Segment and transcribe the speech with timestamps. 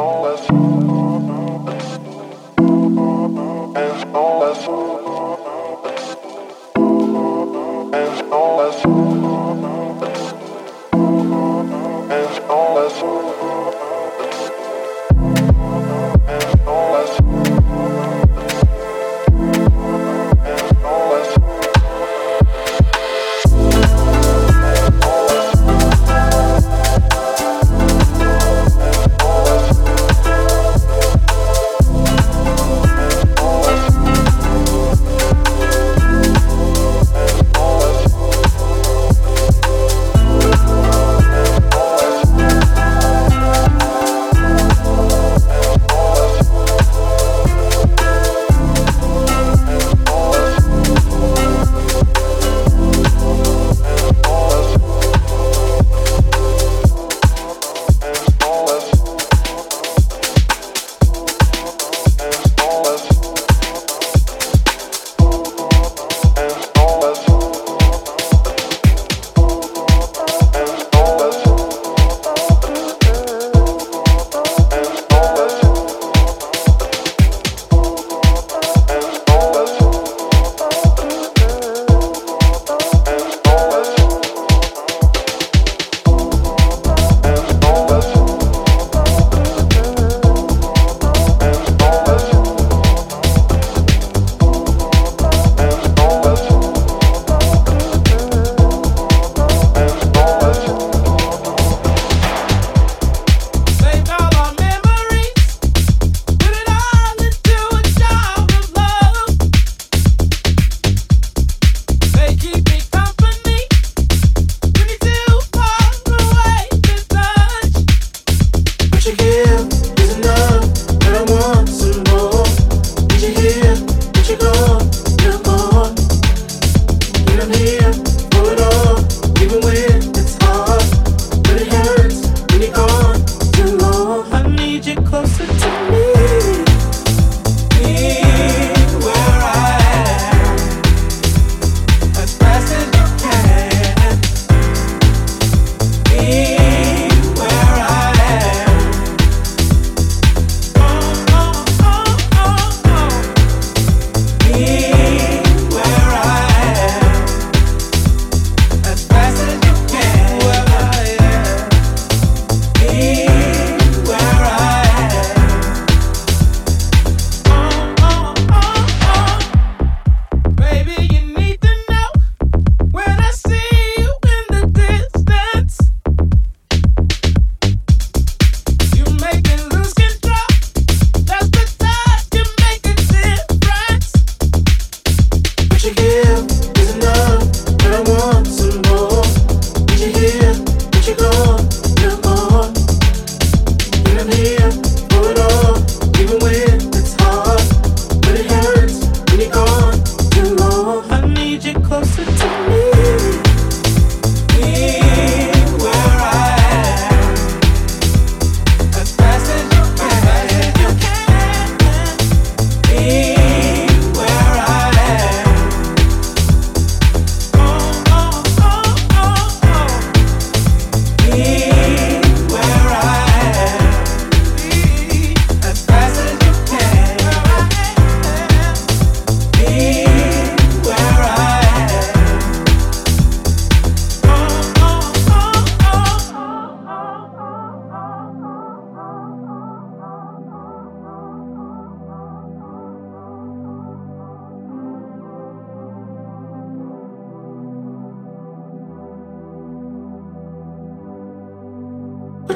[0.00, 0.27] Oh.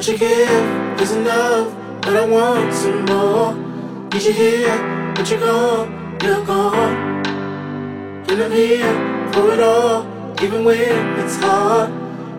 [0.03, 3.53] What you give is enough, but I want some more.
[4.11, 7.23] Need you here, but you're gone, you're gone.
[8.27, 10.05] And I'm here for it all,
[10.43, 11.89] even when it's hard.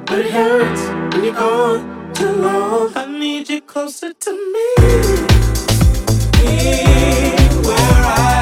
[0.04, 0.82] But it hurts
[1.16, 2.92] when you're gone too long.
[2.96, 4.68] I need you closer to me.
[6.36, 6.84] Be
[7.66, 8.33] where I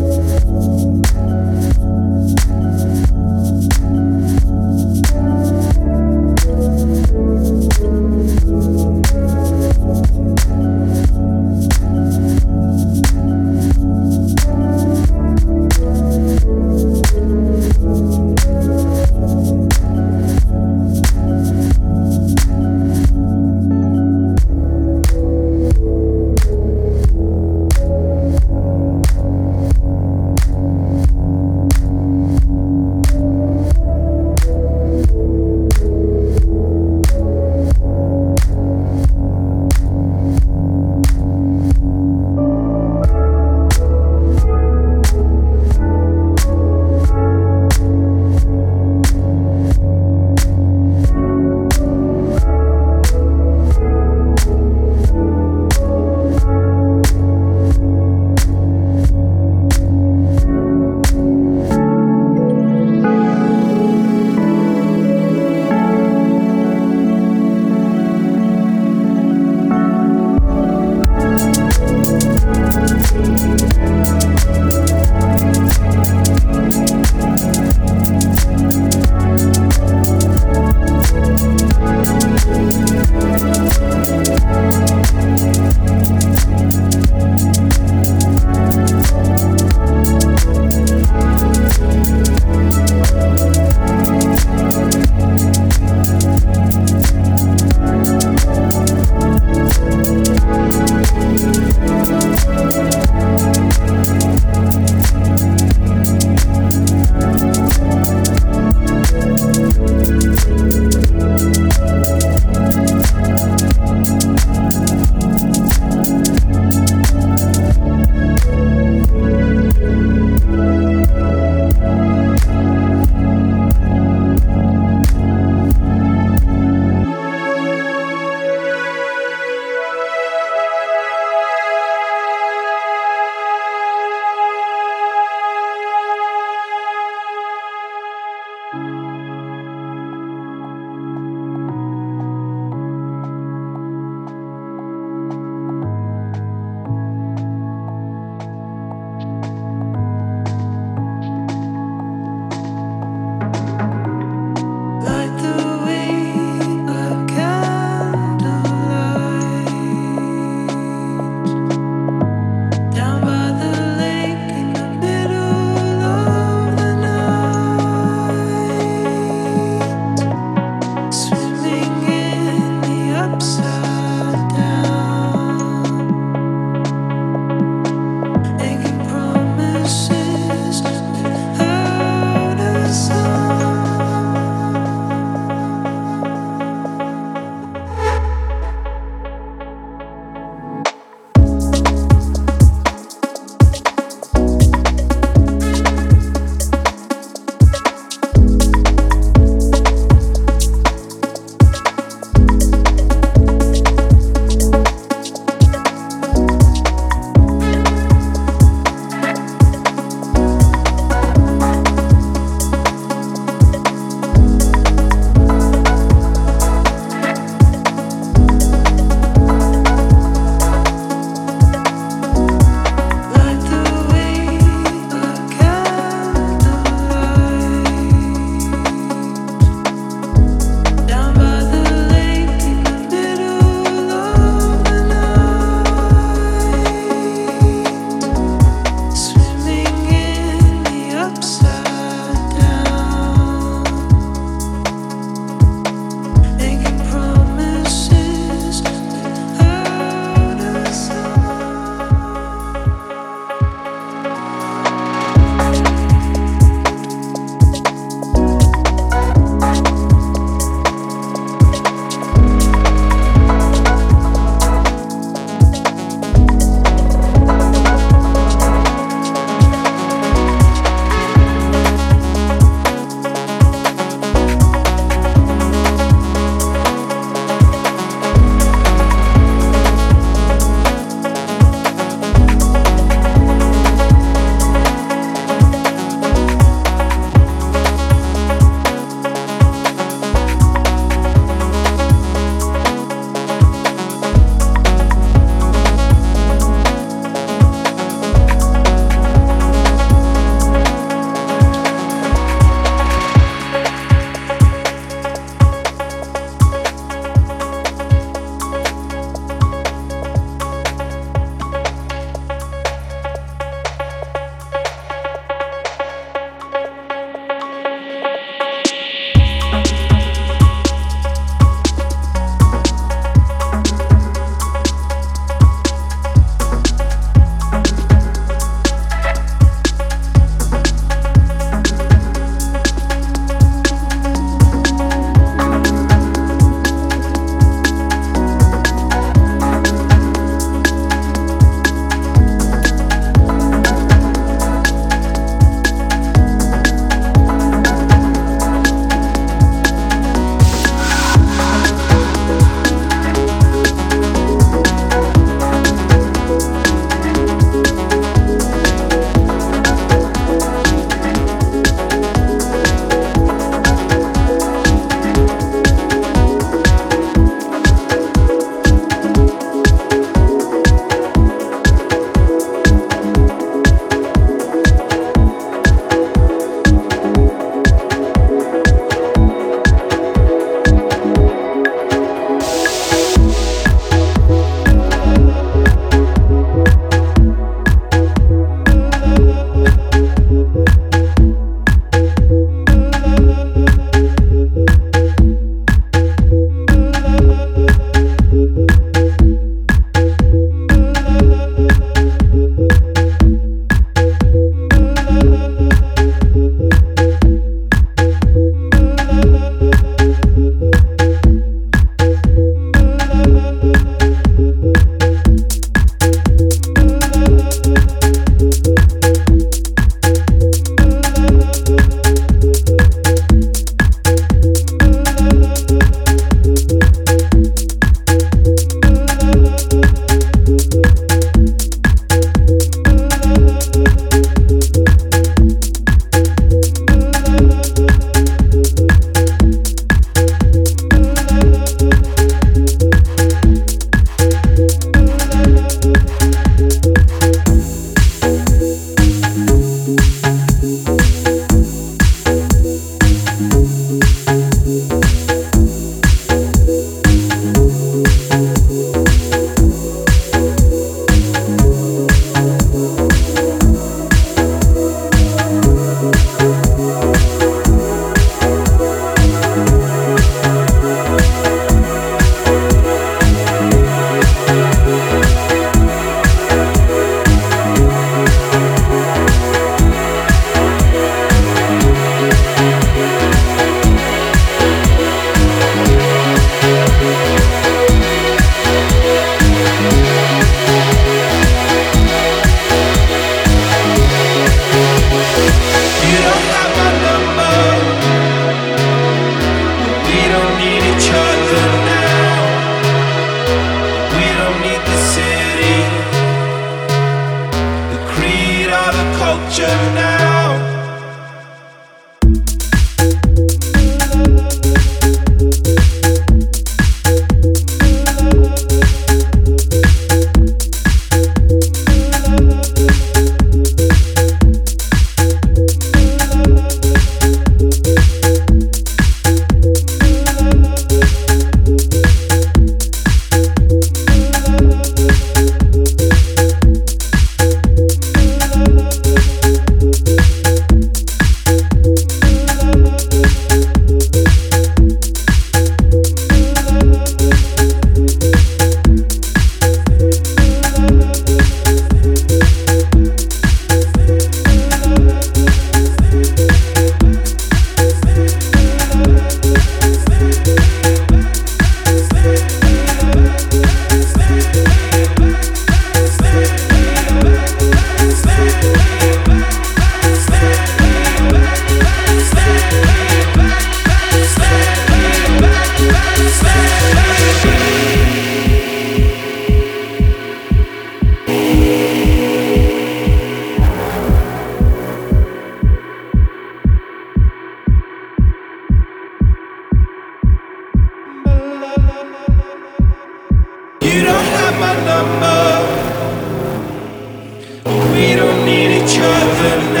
[598.13, 600.00] we don't need each other now.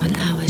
[0.00, 0.49] One hour.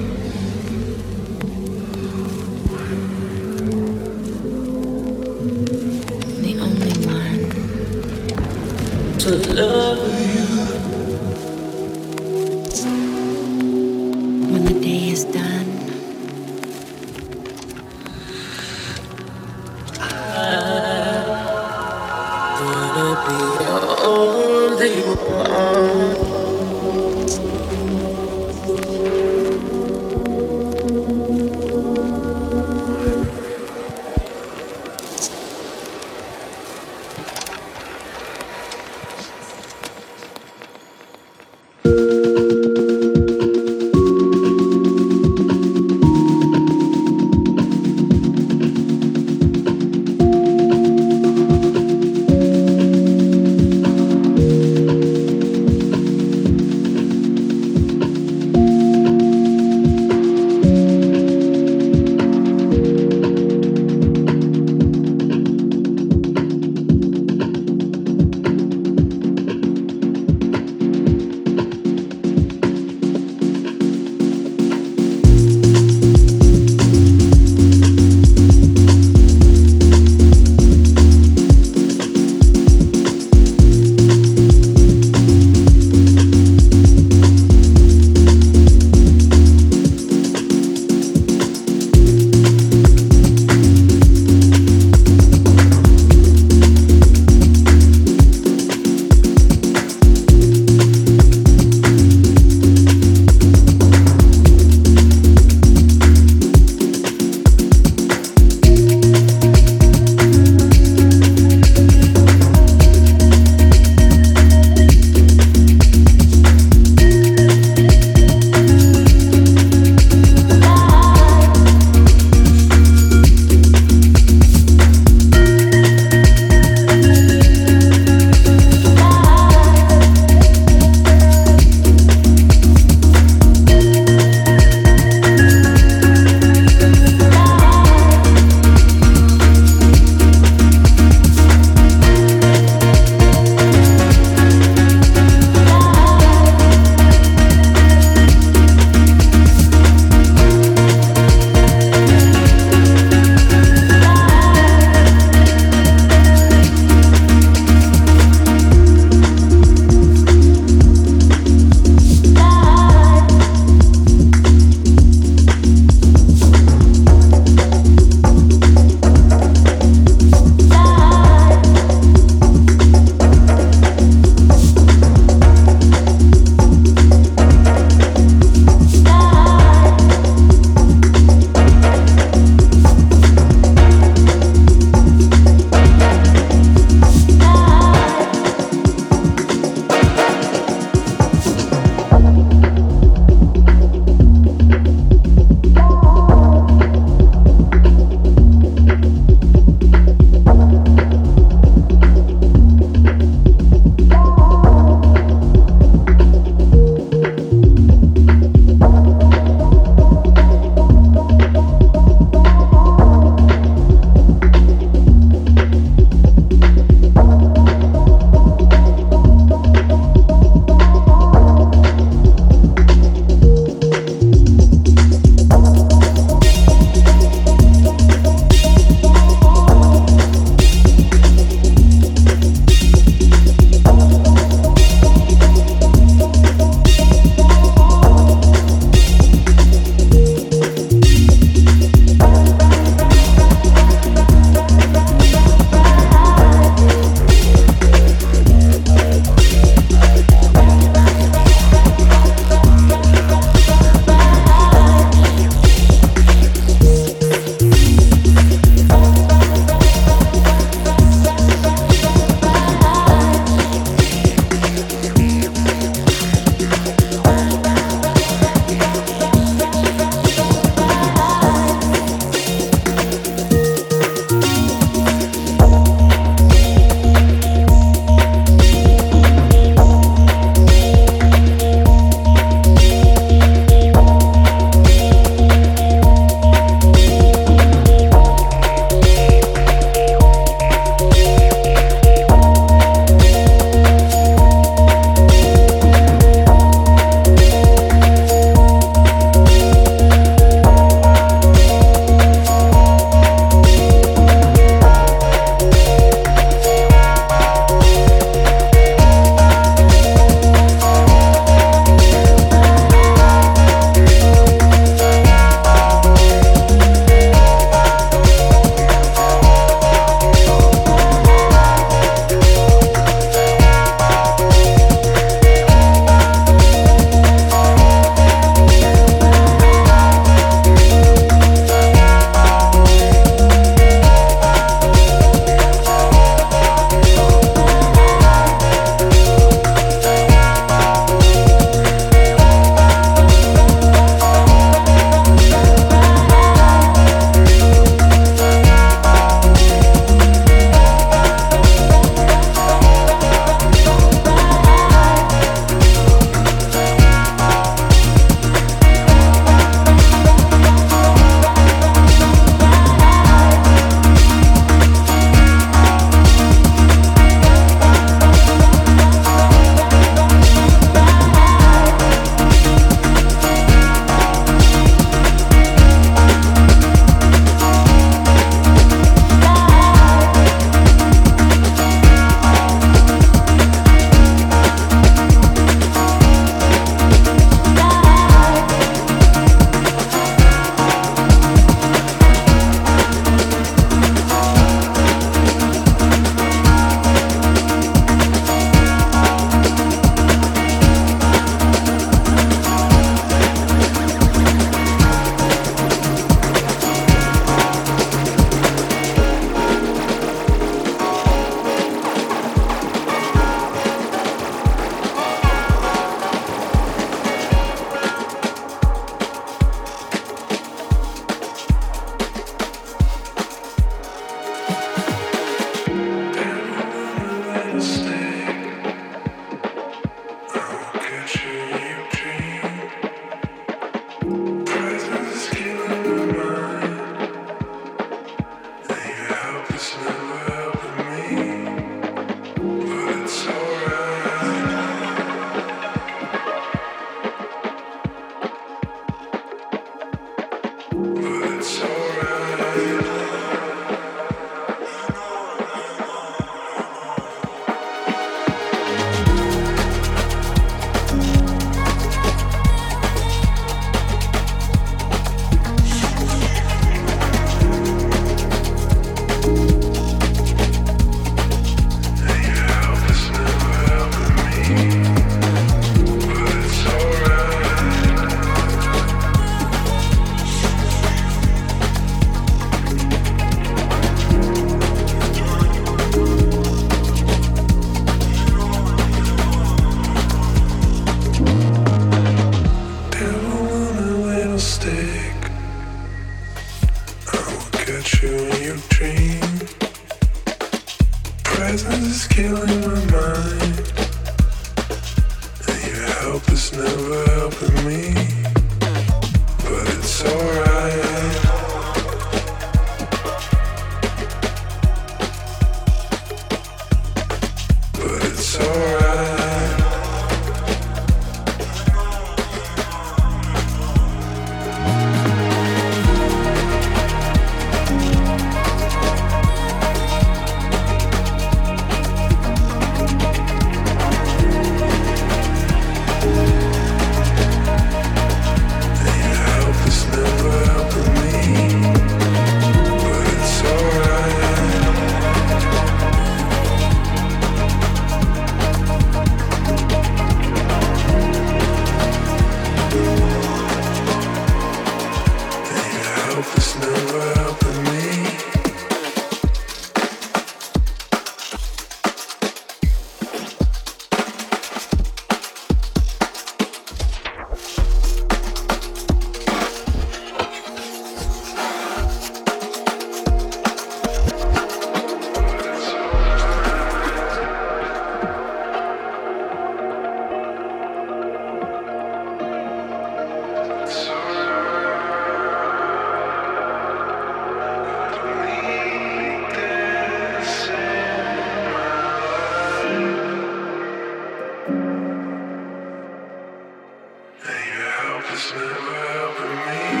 [598.49, 600.00] never with me.